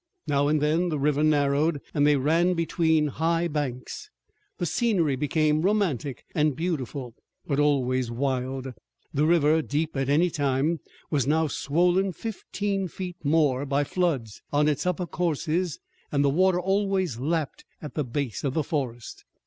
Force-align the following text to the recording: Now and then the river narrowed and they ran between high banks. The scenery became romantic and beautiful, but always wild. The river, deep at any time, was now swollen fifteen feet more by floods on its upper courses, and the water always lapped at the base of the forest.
Now 0.25 0.47
and 0.47 0.59
then 0.59 0.89
the 0.89 0.97
river 0.97 1.21
narrowed 1.23 1.79
and 1.93 2.07
they 2.07 2.15
ran 2.15 2.55
between 2.55 3.05
high 3.05 3.47
banks. 3.47 4.09
The 4.57 4.65
scenery 4.65 5.15
became 5.15 5.61
romantic 5.61 6.25
and 6.33 6.55
beautiful, 6.55 7.13
but 7.45 7.59
always 7.59 8.09
wild. 8.09 8.73
The 9.13 9.27
river, 9.27 9.61
deep 9.61 9.95
at 9.95 10.09
any 10.09 10.31
time, 10.31 10.79
was 11.11 11.27
now 11.27 11.45
swollen 11.45 12.13
fifteen 12.13 12.87
feet 12.87 13.17
more 13.23 13.63
by 13.63 13.83
floods 13.83 14.41
on 14.51 14.67
its 14.67 14.87
upper 14.87 15.05
courses, 15.05 15.77
and 16.11 16.25
the 16.25 16.29
water 16.29 16.59
always 16.59 17.19
lapped 17.19 17.63
at 17.79 17.93
the 17.93 18.03
base 18.03 18.43
of 18.43 18.55
the 18.55 18.63
forest. 18.63 19.23